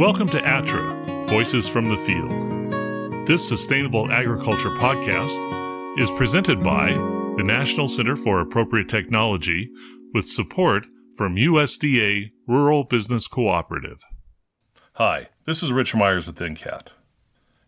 [0.00, 3.26] Welcome to ATTRA, Voices from the Field.
[3.26, 6.86] This sustainable agriculture podcast is presented by
[7.36, 9.68] the National Center for Appropriate Technology
[10.14, 10.86] with support
[11.18, 14.00] from USDA Rural Business Cooperative.
[14.94, 16.94] Hi, this is Rich Myers with NCAT.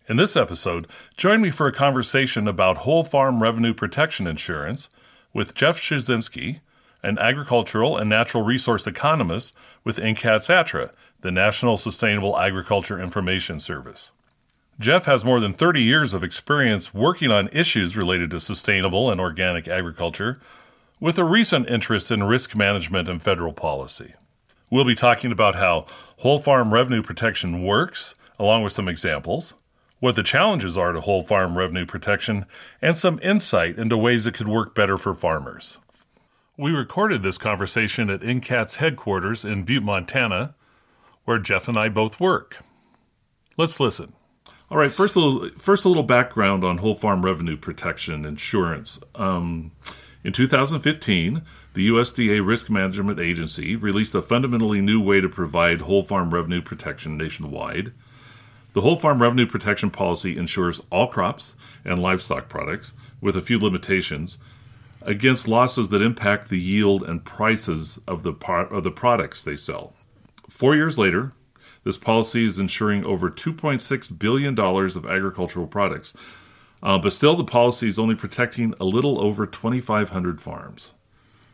[0.08, 0.86] In this episode,
[1.18, 4.88] join me for a conversation about whole farm revenue protection insurance
[5.34, 6.60] with Jeff Schahczenski,
[7.02, 9.54] an agricultural and natural resource economist
[9.84, 10.92] with NCAT's ATTRA,
[11.23, 14.13] the National Sustainable Agriculture Information Service.
[14.80, 19.21] Jeff has more than 30 years of experience working on issues related to sustainable and
[19.21, 20.40] organic agriculture,
[20.99, 24.14] with a recent interest in risk management and federal policy.
[24.68, 25.86] We'll be talking about how
[26.18, 29.54] whole farm revenue protection works, along with some examples,
[30.00, 32.47] what the challenges are to whole farm revenue protection,
[32.80, 35.78] and some insight into ways it could work better for farmers.
[36.56, 40.56] We recorded this conversation at NCAT's headquarters in Butte, Montana,
[41.25, 42.58] where Jeff and I both work.
[43.56, 44.12] Let's listen.
[44.70, 48.98] All right, first a little, first a little background on whole farm revenue protection insurance.
[49.14, 49.72] Um,
[50.24, 51.42] in 2015,
[51.74, 56.62] the USDA Risk Management Agency released a fundamentally new way to provide whole farm revenue
[56.62, 57.92] protection nationwide.
[58.72, 63.58] The Whole Farm Revenue Protection Policy insures all crops and livestock products, with a few
[63.58, 64.39] limitations,
[65.02, 69.56] against losses that impact the yield and prices of the, par- of the products they
[69.56, 69.92] sell.
[70.53, 71.33] Four years later,
[71.83, 76.14] this policy is insuring over $2.6 billion of agricultural products,
[76.83, 80.92] uh, but still the policy is only protecting a little over 2,500 farms.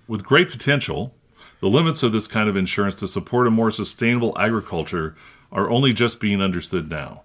[0.09, 1.15] With great potential,
[1.61, 5.15] the limits of this kind of insurance to support a more sustainable agriculture
[5.53, 7.23] are only just being understood now.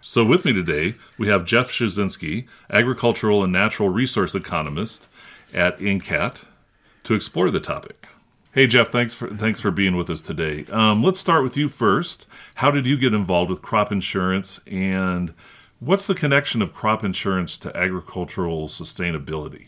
[0.00, 5.08] So, with me today, we have Jeff Schahczenski, agricultural and natural resource economist
[5.52, 6.44] at NCAT,
[7.04, 8.06] to explore the topic.
[8.56, 10.64] Hey Jeff, thanks for thanks for being with us today.
[10.72, 12.26] Um, let's start with you first.
[12.54, 15.34] How did you get involved with crop insurance, and
[15.78, 19.66] what's the connection of crop insurance to agricultural sustainability?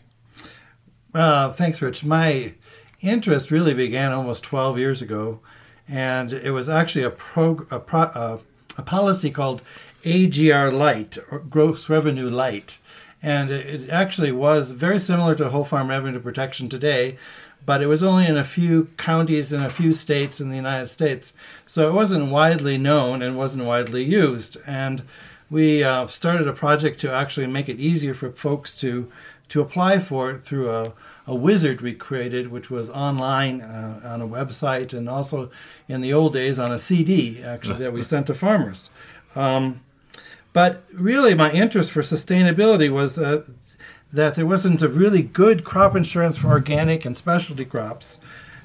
[1.13, 2.03] Uh, thanks, Rich.
[2.03, 2.55] My
[2.99, 5.39] interest really began almost 12 years ago
[5.87, 8.39] and it was actually a, a, pro, uh,
[8.75, 9.61] a policy called
[10.03, 12.79] AGR Lite, Gross Revenue Lite.
[13.21, 17.17] And it actually was very similar to whole farm revenue protection today,
[17.65, 20.87] but it was only in a few counties in a few states in the United
[20.87, 21.33] States.
[21.65, 24.57] So it wasn't widely known and wasn't widely used.
[24.65, 25.03] And
[25.49, 29.11] we uh, started a project to actually make it easier for folks to,
[29.49, 30.93] to apply for it through a
[31.29, 35.51] a wizard we created, which was online uh, on a website and also
[35.87, 38.89] in the old days on a CD, actually, that we sent to farmers.
[39.35, 39.81] Um,
[40.53, 43.43] but really, my interest for sustainability was uh,
[44.11, 48.19] that there wasn't a really good crop insurance for organic and specialty crops,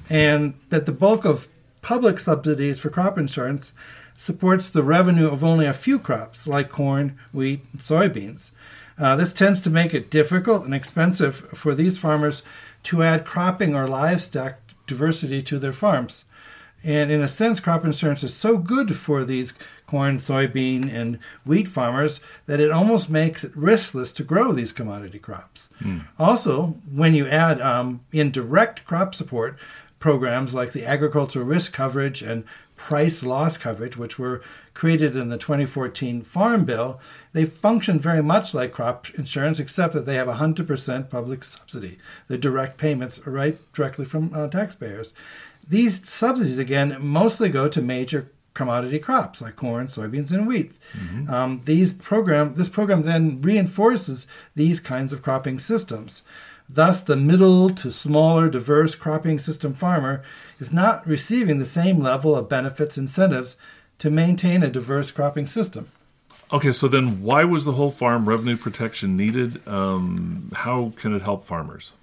[0.09, 1.47] and that the bulk of
[1.81, 3.71] public subsidies for crop insurance
[4.17, 8.51] supports the revenue of only a few crops like corn, wheat, and soybeans.
[8.97, 12.43] Uh, this tends to make it difficult and expensive for these farmers
[12.83, 14.55] to add cropping or livestock
[14.87, 16.25] diversity to their farms.
[16.85, 19.55] And in a sense, crop insurance is so good for these
[19.87, 25.17] corn, soybean, and wheat farmers that it almost makes it riskless to grow these commodity
[25.17, 25.69] crops.
[25.81, 26.05] Mm.
[26.19, 29.57] Also, when you add um, in direct crop support
[29.97, 32.43] programs like the agricultural risk coverage and
[32.75, 34.43] price loss coverage, which were
[34.75, 36.99] created in the 2014 Farm Bill,
[37.33, 41.97] they function very much like crop insurance, except that they have 100% public subsidy.
[42.27, 45.13] The direct payments are right directly from uh, taxpayers.
[45.67, 50.77] These subsidies, again, mostly go to major commodity crops like corn, soybeans, and wheat.
[50.93, 51.33] Mm-hmm.
[51.33, 56.21] Um, these program, this program then reinforces these kinds of cropping systems.
[56.67, 60.23] Thus, the middle to smaller, diverse cropping system farmer
[60.59, 63.57] is not receiving the same level of benefits incentives
[63.99, 65.89] to maintain a diverse cropping system.
[66.51, 69.67] Okay, so then why was the whole farm revenue protection needed?
[69.67, 71.93] Um, how can it help farmers?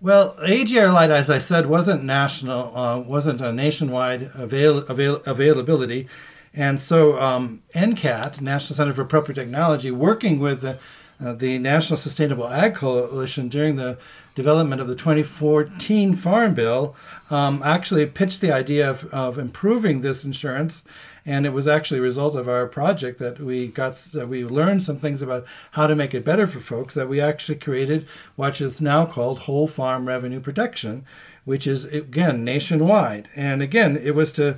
[0.00, 6.08] Well, AGR Lite, as I said, wasn't national, uh, wasn't a nationwide avail- avail- availability,
[6.52, 10.78] and so um, NCAT, National Center for Appropriate Technology, working with the
[11.24, 13.98] uh, the National Sustainable Ag Coalition during the
[14.34, 16.96] development of the 2014 Farm Bill
[17.30, 20.82] um, actually pitched the idea of, of improving this insurance.
[21.26, 24.82] And it was actually a result of our project that we got, that we learned
[24.82, 28.06] some things about how to make it better for folks that we actually created
[28.36, 31.04] what is now called Whole Farm Revenue Protection,
[31.44, 33.28] which is, again, nationwide.
[33.34, 34.56] And again, it was to,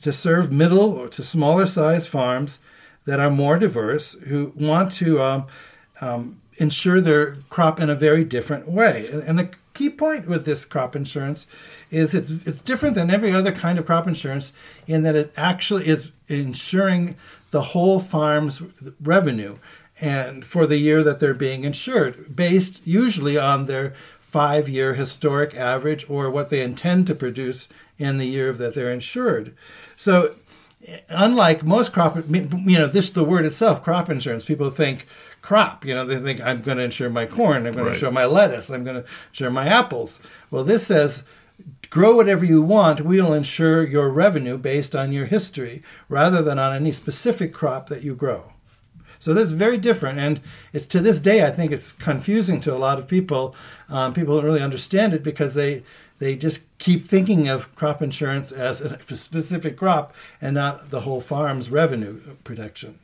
[0.00, 2.60] to serve middle or to smaller size farms
[3.06, 5.46] that are more diverse who want to um,
[6.00, 9.08] um, insure their crop in a very different way.
[9.26, 11.46] And the key point with this crop insurance
[11.90, 14.52] is it's it's different than every other kind of crop insurance
[14.86, 17.16] in that it actually is insuring
[17.50, 18.62] the whole farm's
[19.00, 19.58] revenue
[20.00, 23.94] and for the year that they're being insured based usually on their
[24.32, 27.68] 5-year historic average or what they intend to produce
[27.98, 29.54] in the year that they're insured.
[29.96, 30.34] So
[31.08, 35.06] unlike most crop you know this the word itself crop insurance people think
[35.44, 35.84] crop.
[35.84, 37.90] You know, they think I'm going to insure my corn, I'm going right.
[37.90, 40.18] to insure my lettuce, I'm going to insure my apples.
[40.50, 41.22] Well, this says
[41.90, 43.02] grow whatever you want.
[43.02, 48.02] We'll insure your revenue based on your history rather than on any specific crop that
[48.02, 48.52] you grow.
[49.18, 50.40] So this is very different, and
[50.72, 53.54] it's to this day I think it's confusing to a lot of people.
[53.90, 55.82] Um, people don't really understand it because they
[56.20, 61.20] they just keep thinking of crop insurance as a specific crop and not the whole
[61.20, 62.98] farm's revenue protection.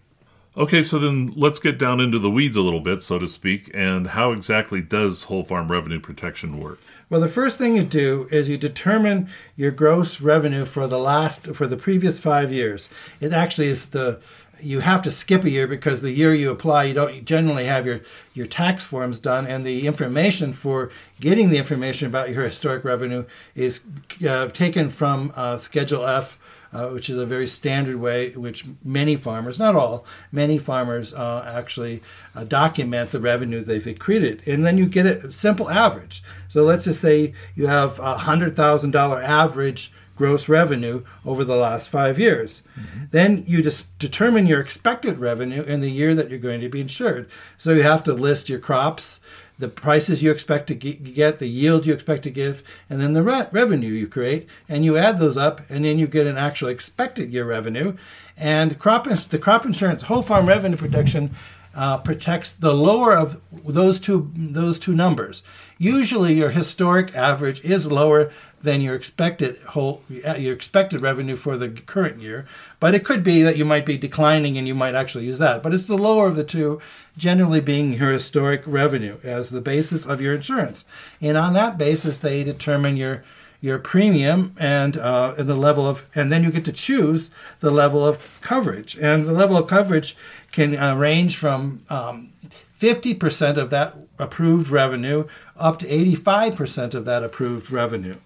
[0.56, 3.70] Okay, so then let's get down into the weeds a little bit, so to speak,
[3.73, 6.81] and how exactly does whole farm revenue protection work?
[7.08, 11.55] Well, the first thing you do is you determine your gross revenue for the last
[11.55, 12.91] for the previous 5 years.
[13.20, 14.20] It actually is the
[14.62, 17.87] you have to skip a year because the year you apply you don't generally have
[17.87, 18.00] your
[18.35, 23.25] your tax forms done and the information for getting the information about your historic revenue
[23.55, 23.81] is
[24.29, 26.38] uh, taken from uh, schedule f
[26.72, 31.52] uh, which is a very standard way which many farmers, not all, many farmers uh,
[31.56, 32.02] actually
[32.34, 34.46] uh, document the revenues they've accreted.
[34.46, 36.22] And then you get a simple average.
[36.49, 42.20] So let's just say you have a $100,000 average gross revenue over the last five
[42.20, 42.62] years.
[42.78, 43.05] Mm-hmm.
[43.11, 46.82] Then you just determine your expected revenue in the year that you're going to be
[46.82, 47.26] insured.
[47.56, 49.20] So you have to list your crops,
[49.60, 53.22] the prices you expect to get, the yield you expect to give, and then the
[53.22, 56.68] re- revenue you create, and you add those up, and then you get an actual
[56.68, 57.96] expected year revenue.
[58.36, 61.36] And crop ins- the crop insurance, whole farm revenue protection,
[61.74, 65.42] uh, protects the lower of those two those two numbers.
[65.78, 71.68] Usually, your historic average is lower than your expected whole your expected revenue for the
[71.68, 72.46] current year.
[72.78, 75.62] But it could be that you might be declining and you might actually use that.
[75.62, 76.80] But it's the lower of the two,
[77.16, 80.84] generally being your historic revenue as the basis of your insurance.
[81.20, 83.24] And on that basis, they determine your
[83.62, 87.30] your premium and uh, and the level of and then you get to choose
[87.60, 90.16] the level of coverage and the level of coverage
[90.50, 92.32] can uh, range from um,
[92.78, 95.26] 50% of that approved revenue
[95.58, 98.16] up to 85% of that approved revenue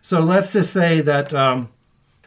[0.00, 1.70] so let's just say that um,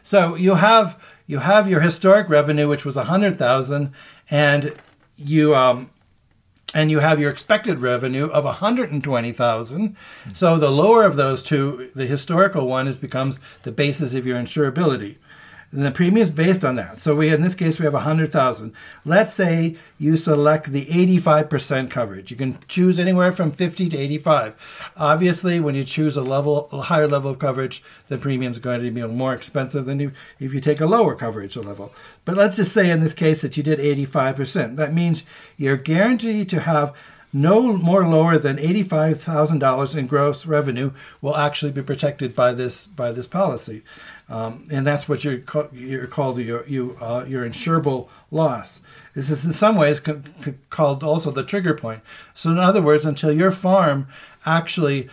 [0.02, 3.92] so you have you have your historic revenue, which was a hundred thousand,
[4.30, 4.74] and
[5.16, 5.90] you um,
[6.74, 9.96] and you have your expected revenue of 120,000.
[10.32, 14.38] So the lower of those two, the historical one, is becomes the basis of your
[14.38, 15.16] insurability.
[15.74, 17.00] The premium is based on that.
[17.00, 18.74] So we, in this case, we have 100,000.
[19.06, 22.30] Let's say you select the 85% coverage.
[22.30, 24.92] You can choose anywhere from 50 to 85.
[24.98, 28.82] Obviously, when you choose a level, a higher level of coverage, the premium is going
[28.82, 31.94] to be more expensive than you, if you take a lower coverage level.
[32.26, 34.76] But let's just say in this case that you did 85%.
[34.76, 35.24] That means
[35.56, 36.94] you're guaranteed to have
[37.32, 40.92] no more lower than $85,000 in gross revenue
[41.22, 43.82] will actually be protected by this by this policy.
[44.28, 45.42] Um, and that's what you're,
[45.72, 48.80] you're called your, you, uh, your insurable loss.
[49.14, 52.00] This is in some ways co- co- called also the trigger point.
[52.32, 54.06] So, in other words, until your farm
[54.46, 55.10] actually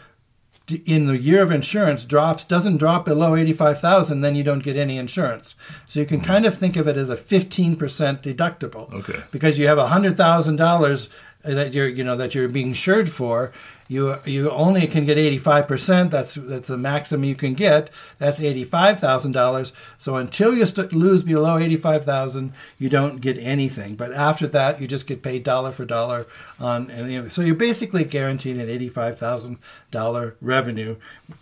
[0.86, 4.98] in the year of insurance drops doesn't drop below 85,000 then you don't get any
[4.98, 5.56] insurance.
[5.88, 8.94] So you can kind of think of it as a 15% deductible.
[8.94, 9.22] Okay.
[9.32, 11.10] Because you have $100,000
[11.44, 13.54] that you're you know that you're being insured for
[13.90, 16.12] you you only can get 85%.
[16.12, 17.90] That's that's the maximum you can get.
[18.20, 19.72] That's $85,000.
[19.98, 23.96] So until you st- lose below 85,000, you don't get anything.
[23.96, 26.28] But after that, you just get paid dollar for dollar
[26.60, 30.96] on and so you're basically guaranteed an $85,000 revenue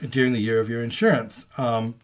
[0.09, 1.47] during the year of your insurance.
[1.57, 1.95] Um,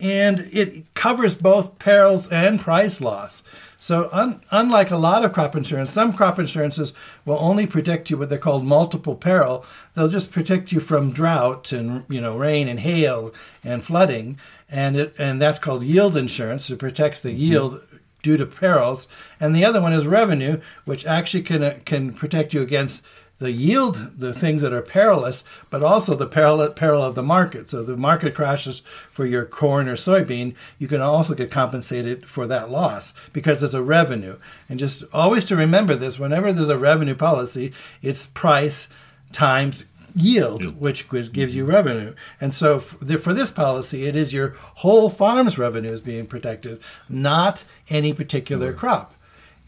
[0.00, 3.42] and it covers both perils and price loss.
[3.76, 6.92] So, un- unlike a lot of crop insurance, some crop insurances
[7.24, 9.64] will only protect you what they're called multiple peril.
[9.94, 13.32] They'll just protect you from drought and you know rain and hail
[13.64, 14.38] and flooding,
[14.68, 16.68] and it and that's called yield insurance.
[16.70, 17.82] It protects the yield
[18.22, 19.08] due to perils.
[19.38, 23.02] And the other one is revenue, which actually can uh, can protect you against
[23.40, 27.68] the yield, the things that are perilous, but also the peril, peril of the market.
[27.68, 28.80] So the market crashes
[29.10, 33.74] for your corn or soybean, you can also get compensated for that loss because it's
[33.74, 34.36] a revenue.
[34.68, 38.88] And just always to remember this, whenever there's a revenue policy, it's price
[39.32, 41.72] times yield, which gives you mm-hmm.
[41.72, 42.14] revenue.
[42.42, 46.78] And so for this policy, it is your whole farm's revenue is being protected,
[47.08, 49.14] not any particular crop.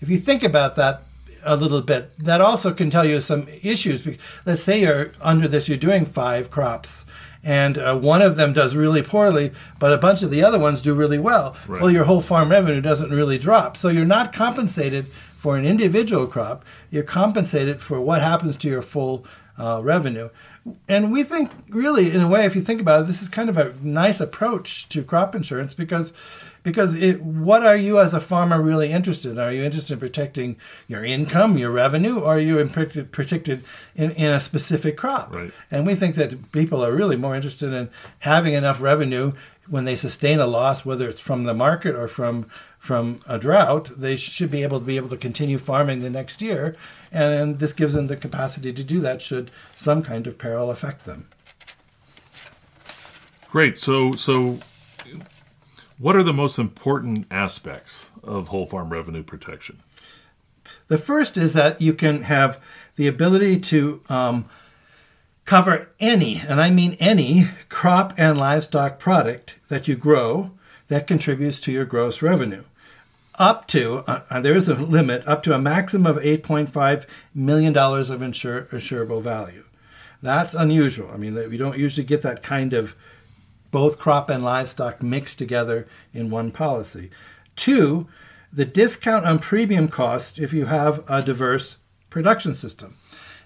[0.01, 1.05] If you think about that,
[1.45, 4.07] a little bit, that also can tell you some issues.
[4.47, 7.05] Let's say you're under this, you're doing five crops,
[7.43, 10.81] and uh, one of them does really poorly, but a bunch of the other ones
[10.81, 11.57] do really well.
[11.67, 11.81] Right.
[11.81, 13.77] Well, your whole farm revenue doesn't really drop.
[13.77, 15.07] So you're not compensated
[15.37, 19.27] for an individual crop, you're compensated for what happens to your full
[19.59, 20.31] uh, revenue.
[20.89, 23.49] And we think, really, in a way, if you think about it, this is kind
[23.49, 26.13] of a nice approach to crop insurance because
[26.63, 29.39] because it, what are you as a farmer really interested in?
[29.39, 33.65] Are you interested in protecting your income, your revenue, or are you in protected
[33.95, 35.35] in, in a specific crop?
[35.35, 35.53] Right.
[35.71, 37.91] And we think that people are really more interested in
[38.21, 39.33] having enough revenue
[39.69, 42.47] when they sustain a loss, whether it's from the market or from
[42.79, 46.43] from a drought, they should be able to be able to continue farming the next
[46.43, 46.75] year,
[47.13, 51.05] and this gives them the capacity to do that should some kind of peril affect
[51.05, 51.29] them.
[53.51, 53.79] Great.
[53.79, 54.59] So so
[56.03, 59.81] what are the most important aspects of whole farm revenue protection?
[60.89, 62.61] The first is that you can have
[62.97, 64.47] the ability to um,
[65.45, 70.51] cover any, and I mean any, crop and livestock product that you grow
[70.89, 72.65] that contributes to your gross revenue.
[73.37, 77.77] Up to, uh, uh there is a limit, up to a maximum of $8.5 million
[77.77, 79.65] of insur- insurable value.
[80.21, 81.13] That's unusual.
[81.15, 82.97] I mean, we don't usually get that kind of
[83.73, 87.11] both crop and livestock mixed together in one policy.
[87.57, 88.07] Two,
[88.53, 91.79] the discount on premium costs if you have a diverse
[92.11, 92.97] production system.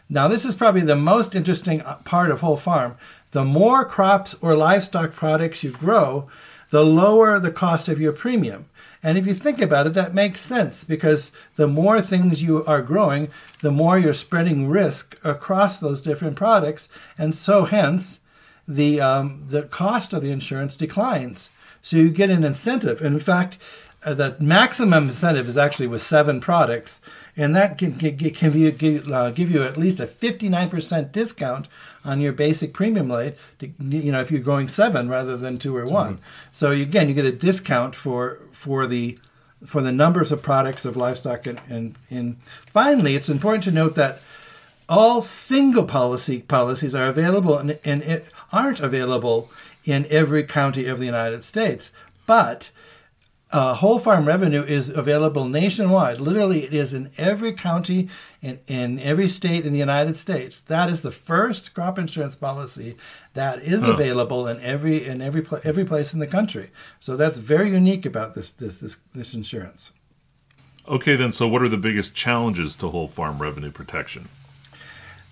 [0.08, 2.96] Now, this is probably the most interesting uh, part of whole farm.
[3.30, 6.28] The more crops or livestock products you grow,
[6.70, 8.66] the lower the cost of your premium.
[9.02, 12.82] And if you think about it, that makes sense because the more things you are
[12.82, 13.28] growing,
[13.62, 16.88] the more you're spreading risk across those different products.
[17.16, 18.20] And so, hence,
[18.68, 21.50] the um, the cost of the insurance declines.
[21.82, 23.00] So you get an incentive.
[23.00, 23.58] And in fact,
[24.04, 27.00] uh, the maximum incentive is actually with seven products,
[27.36, 31.68] and that can, can, can be, give, uh, give you at least a 59% discount
[32.04, 33.36] on your basic premium rate.
[33.58, 36.18] To, you know, if you're going seven rather than two or one.
[36.52, 39.18] So you, again, you get a discount for for the
[39.64, 43.94] for the numbers of products of livestock and, and, and finally it's important to note
[43.94, 44.20] that
[44.88, 49.50] all single policy policies are available and, and it aren't available
[49.84, 51.90] in every county of the United States.
[52.26, 52.70] But
[53.52, 56.20] uh, whole farm revenue is available nationwide.
[56.20, 58.08] Literally, it is in every county
[58.42, 60.60] in, in every state in the United States.
[60.60, 62.96] That is the first crop insurance policy
[63.34, 66.70] that is available in every in every pl- every place in the country.
[66.98, 69.92] So that's very unique about this this this, this insurance.
[70.88, 71.32] Okay, then.
[71.32, 74.28] So, what are the biggest challenges to whole farm revenue protection?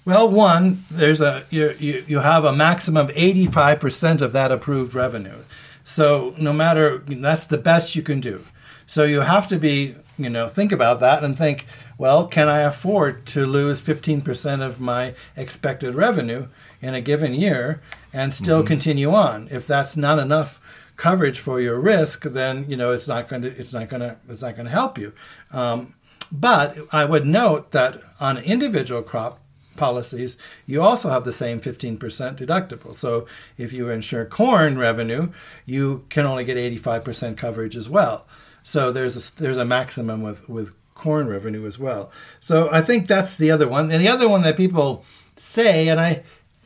[0.04, 4.94] Well, one, there's a you, you, you have a maximum of 85% of that approved
[4.94, 5.38] revenue.
[5.82, 8.44] So no matter that's the best you can do.
[8.87, 12.61] So you have to be, you know, think about that and think, well, can I
[12.61, 16.49] afford to lose 15% of my expected revenue
[16.82, 17.80] in a given year
[18.12, 18.68] and still mm-hmm.
[18.68, 19.49] continue on?
[19.50, 20.61] If that's not enough
[20.96, 24.16] coverage for your risk, then you know it's not going to it's not going to
[24.28, 25.12] it's not going to help you.
[25.50, 25.94] Um,
[26.30, 29.40] but I would note that on individual crop
[29.76, 32.95] policies, you also have the same 15% deductible.
[32.95, 33.26] So
[33.59, 35.31] if you insure corn revenue,
[35.66, 38.26] you can only get 85% coverage as well.
[38.62, 42.11] So there's a, there's a maximum with, with corn revenue as well.
[42.40, 43.90] So I think that's the other one.
[43.90, 45.04] And the other one that people
[45.37, 46.23] say, and I,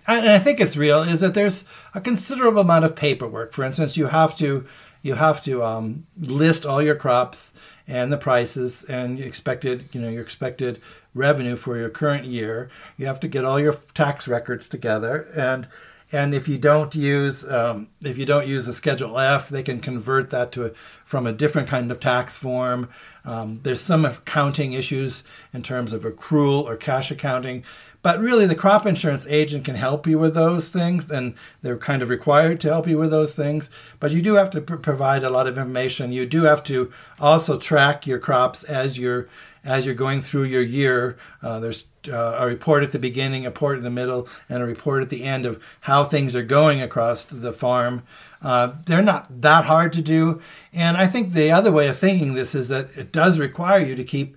[0.06, 3.52] and I think it's real, is that there's a considerable amount of paperwork.
[3.52, 4.66] For instance, you have to
[5.02, 7.54] you have to um, list all your crops
[7.86, 10.80] and the prices and expected you know your expected
[11.14, 12.68] revenue for your current year.
[12.96, 15.68] You have to get all your tax records together, and
[16.10, 19.80] and if you don't use um, if you don't use a Schedule F, they can
[19.80, 20.70] convert that to a,
[21.04, 22.88] from a different kind of tax form.
[23.24, 25.22] Um, there's some accounting issues
[25.52, 27.62] in terms of accrual or cash accounting,
[28.00, 32.00] but really the crop insurance agent can help you with those things, and they're kind
[32.00, 33.68] of required to help you with those things.
[34.00, 36.12] But you do have to pr- provide a lot of information.
[36.12, 39.28] You do have to also track your crops as you're
[39.68, 41.18] as you're going through your year.
[41.42, 44.66] Uh, there's uh, a report at the beginning, a report in the middle, and a
[44.66, 48.02] report at the end of how things are going across the farm.
[48.40, 50.40] Uh, they're not that hard to do.
[50.72, 53.94] And I think the other way of thinking this is that it does require you
[53.96, 54.36] to keep,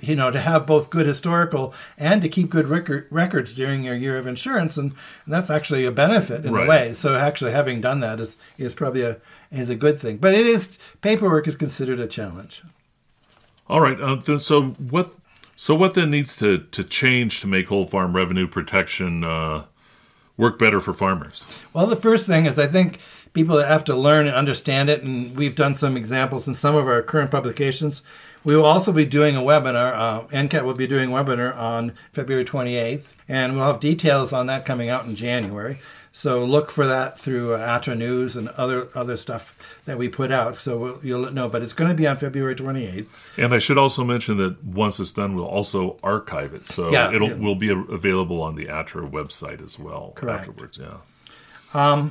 [0.00, 3.94] you know, to have both good historical and to keep good record, records during your
[3.94, 4.76] year of insurance.
[4.76, 4.94] And,
[5.26, 6.66] that's actually a benefit in right.
[6.66, 6.92] a way.
[6.92, 9.18] So actually having done that is, is probably a,
[9.52, 10.16] is a good thing.
[10.16, 12.62] But it is, paperwork is considered a challenge.
[13.70, 14.00] All right.
[14.00, 15.12] Uh, so what?
[15.54, 19.64] So what then needs to to change to make whole farm revenue protection uh,
[20.36, 21.46] work better for farmers?
[21.72, 22.98] Well, the first thing is I think
[23.32, 25.02] people have to learn and understand it.
[25.02, 28.02] And we've done some examples in some of our current publications.
[28.42, 29.94] We will also be doing a webinar.
[29.94, 34.46] Uh, NCAT will be doing a webinar on February 28th, and we'll have details on
[34.46, 35.78] that coming out in January.
[36.12, 40.32] So look for that through uh, ATTRA News and other other stuff that we put
[40.32, 40.56] out.
[40.56, 43.06] So we'll, you'll know, but it's going to be on February 28th.
[43.36, 47.12] And I should also mention that once it's done, we'll also archive it, so Yeah,
[47.14, 47.34] it'll yeah.
[47.36, 50.48] will be available on the ATTRA website as well Correct.
[50.48, 50.78] afterwards.
[50.78, 52.08] Yeah.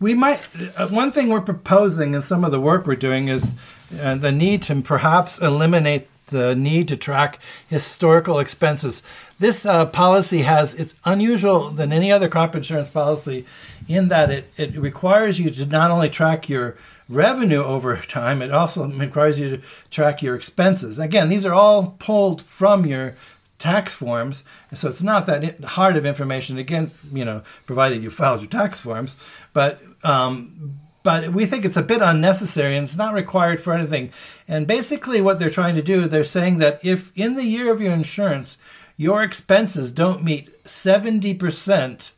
[0.00, 0.48] We might.
[0.76, 3.52] Uh, one thing we're proposing in some of the work we're doing is
[4.00, 9.02] uh, the need to perhaps eliminate the need to track historical expenses.
[9.38, 13.44] This uh, policy has it's unusual than any other crop insurance policy
[13.88, 16.76] in that it, it requires you to not only track your
[17.08, 20.98] revenue over time, it also requires you to track your expenses.
[20.98, 23.14] Again, these are all pulled from your
[23.58, 24.42] tax forms.
[24.72, 26.58] So it's not that hard of information.
[26.58, 29.16] Again, you know, provided you filed your tax forms,
[29.52, 34.12] but um, but we think it's a bit unnecessary and it's not required for anything.
[34.46, 37.80] And basically, what they're trying to do, they're saying that if in the year of
[37.80, 38.58] your insurance
[38.96, 42.12] your expenses don't meet seventy percent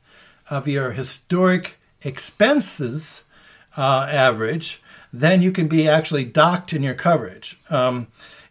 [0.51, 3.25] of your historic expenses
[3.77, 7.57] uh, average, then you can be actually docked in your coverage.
[7.71, 8.09] Um,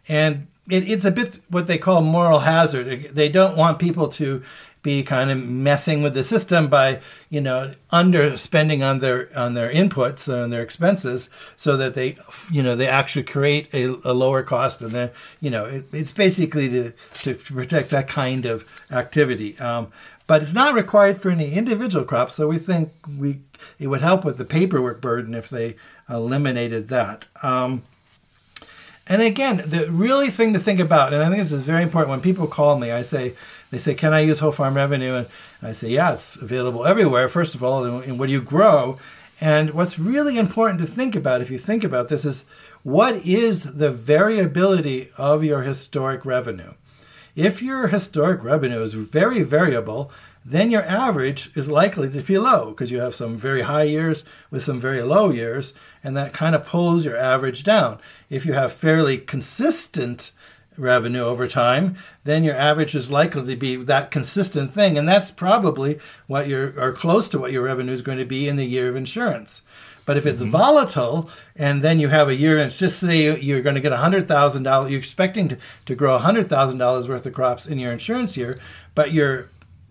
[0.08, 3.10] and it, it's a bit what they call moral hazard.
[3.14, 4.42] They don't want people to
[4.82, 9.72] be kind of messing with the system by you know underspending on their on their
[9.72, 12.16] inputs and their expenses so that they
[12.50, 15.10] you know they actually create a, a lower cost and then
[15.40, 19.86] you know it, it's basically to, to protect that kind of activity um,
[20.26, 23.38] but it's not required for any individual crops so we think we
[23.78, 25.76] it would help with the paperwork burden if they
[26.08, 27.82] eliminated that um,
[29.08, 32.10] and again, the really thing to think about, and I think this is very important.
[32.10, 33.34] When people call me, I say,
[33.72, 35.26] they say, "Can I use whole farm revenue?" And
[35.62, 38.98] I say, "Yeah, it's available everywhere." First of all, and what do you grow?
[39.40, 42.44] And what's really important to think about, if you think about this, is
[42.84, 46.74] what is the variability of your historic revenue?
[47.34, 50.12] If your historic revenue is very variable,
[50.44, 54.24] then your average is likely to be low because you have some very high years
[54.50, 55.72] with some very low years,
[56.04, 57.98] and that kind of pulls your average down.
[58.28, 60.32] If you have fairly consistent
[60.76, 65.30] revenue over time, then your average is likely to be that consistent thing, and that's
[65.30, 68.64] probably what your or close to what your revenue is going to be in the
[68.64, 69.62] year of insurance.
[70.04, 70.50] But if it's mm-hmm.
[70.50, 74.26] volatile, and then you have a year, and just say you're going to get hundred
[74.26, 77.92] thousand dollars, you're expecting to, to grow hundred thousand dollars worth of crops in your
[77.92, 78.58] insurance year,
[78.94, 79.48] but your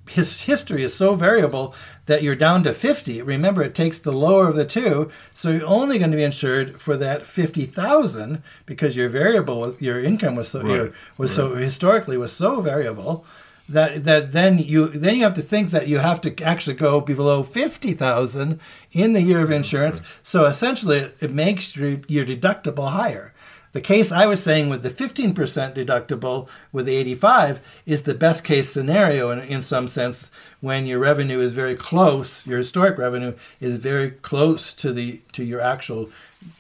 [0.09, 1.73] his history is so variable
[2.05, 5.65] that you're down to 50 remember it takes the lower of the two so you're
[5.65, 10.61] only going to be insured for that 50000 because your variable your income was so
[10.61, 13.25] Right, your, was so historically was so variable
[13.69, 16.99] that that then you then you have to think that you have to actually go
[16.99, 18.59] below 50,000
[18.91, 20.01] in the year of insurance.
[20.23, 23.33] so essentially it makes your, your deductible higher
[23.73, 25.33] the case I was saying with the 15%
[25.73, 30.29] deductible with the 85 is the best case scenario in, in some sense
[30.59, 35.43] when your revenue is very close, your historic revenue is very close to the to
[35.43, 36.09] your actual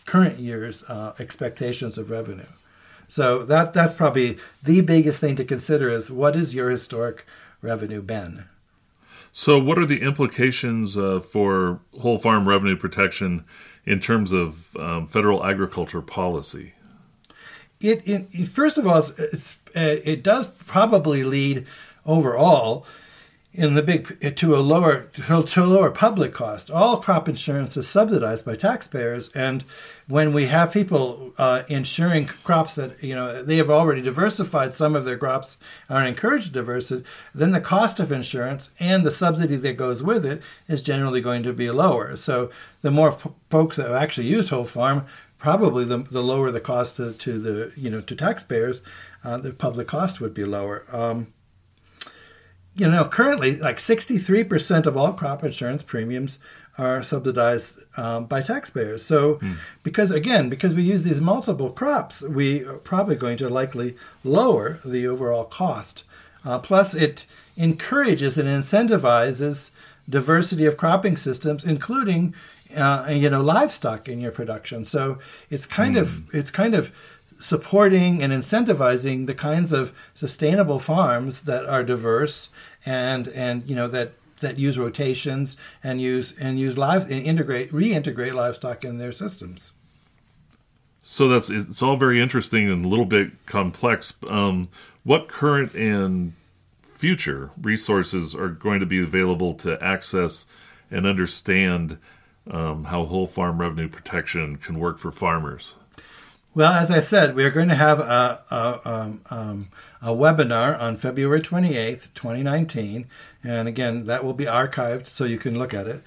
[0.05, 2.45] current year's uh, expectations of revenue.
[3.07, 7.25] So that that's probably the biggest thing to consider is what is your historic
[7.61, 8.45] revenue been?
[9.33, 13.45] So, what are the implications uh, for whole farm revenue protection
[13.85, 16.73] in terms of um, federal agriculture policy?
[17.83, 21.65] It, it, first of all it's, it's uh, it does probably lead
[22.05, 22.85] overall
[23.53, 26.71] in the big to a lower to, a lower public cost.
[26.71, 29.65] All crop insurance is subsidized by taxpayers, and
[30.07, 34.95] when we have people uh, insuring crops that you know they have already diversified some
[34.95, 35.57] of their crops
[35.89, 40.25] are encouraged to diversify, then the cost of insurance and the subsidy that goes with
[40.25, 42.15] it is generally going to be lower.
[42.15, 42.49] So
[42.81, 45.05] the more f- folks that have actually use whole farm,
[45.41, 48.81] probably the, the lower the cost to, to the you know to taxpayers,
[49.23, 50.85] uh, the public cost would be lower.
[50.91, 51.33] Um,
[52.73, 56.39] you know, currently, like 63% of all crop insurance premiums
[56.77, 59.03] are subsidized um, by taxpayers.
[59.03, 59.41] So,
[59.83, 64.79] because again, because we use these multiple crops, we are probably going to likely lower
[64.85, 66.05] the overall cost.
[66.45, 67.25] Uh, plus, it
[67.57, 69.71] encourages and incentivizes
[70.09, 72.33] diversity of cropping systems, including
[72.75, 74.85] uh, you know livestock in your production.
[74.85, 76.91] So it's kind of it's kind of
[77.39, 82.49] supporting and incentivizing the kinds of sustainable farms that are diverse
[82.85, 87.71] and and you know that that use rotations and use and use live and integrate
[87.71, 89.71] reintegrate livestock in their systems.
[91.03, 94.13] So that's it's all very interesting and a little bit complex.
[94.27, 94.69] Um,
[95.03, 96.33] what current and
[96.83, 100.45] future resources are going to be available to access
[100.91, 101.97] and understand
[102.49, 105.75] um, how whole farm revenue protection can work for farmers?
[106.53, 109.69] Well, as I said, we are going to have a, a, um, um,
[110.01, 113.07] a webinar on February 28th, 2019.
[113.41, 116.03] And again, that will be archived so you can look at it.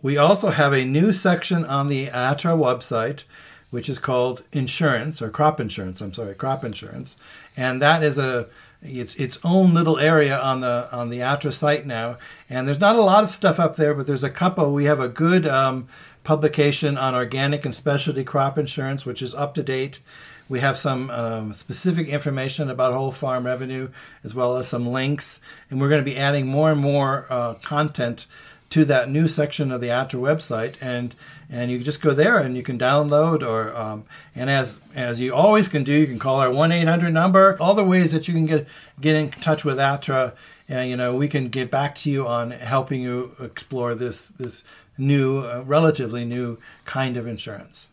[0.00, 3.24] We also have a new section on the ATTRA website,
[3.70, 6.00] which is called insurance or crop insurance.
[6.00, 7.16] I'm sorry, crop insurance.
[7.56, 8.46] And that is a
[8.82, 12.16] it's its own little area on the on the ATTRA site now,
[12.48, 14.72] and there's not a lot of stuff up there, but there's a couple.
[14.72, 15.88] We have a good um,
[16.22, 20.00] publication on organic and specialty crop insurance, which is up to date.
[20.48, 23.90] We have some um, specific information about whole farm revenue,
[24.24, 27.54] as well as some links, and we're going to be adding more and more uh,
[27.54, 28.26] content
[28.70, 31.14] to that new section of the ATTRA website, and
[31.50, 34.04] and you just go there and you can download or um,
[34.34, 37.56] and as as you always can do, you can call our one eight hundred number.
[37.60, 38.66] All the ways that you can get
[39.00, 40.34] get in touch with ATTRA,
[40.68, 44.64] and you know we can get back to you on helping you explore this this
[44.98, 47.88] new, uh, relatively new kind of insurance.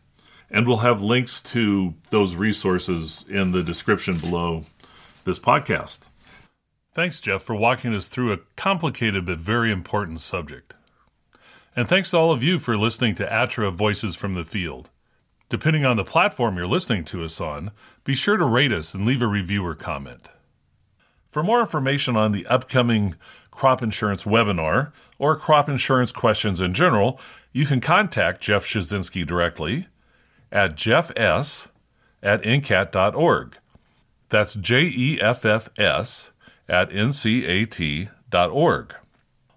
[0.49, 4.63] And we'll have links to those resources in the description below
[5.23, 6.09] this podcast.
[6.95, 10.73] Thanks, Jeff, for walking us through a complicated but very important subject.
[11.75, 14.89] And thanks to all of you for listening to ATTRA Voices from the Field.
[15.49, 17.71] Depending on the platform you're listening to us on,
[18.05, 20.29] be sure to rate us and leave a review or comment.
[21.29, 23.15] For more information on the upcoming
[23.51, 27.19] crop insurance webinar or crop insurance questions in general,
[27.51, 29.87] you can contact Jeff Schahczenski directly
[30.49, 31.67] at jeffs
[32.23, 33.57] at ncat.org.
[34.29, 36.31] That's J E F F S
[36.67, 38.95] at ncat.org.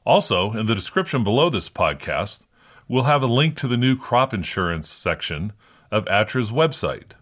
[0.05, 2.47] Also, in the description below this podcast,
[2.89, 5.53] we'll have a link to the new crop insurance section
[5.91, 7.13] of ATTRA's website.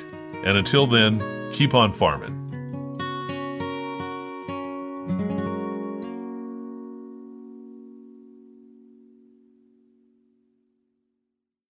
[0.44, 2.39] and until then, keep on farming.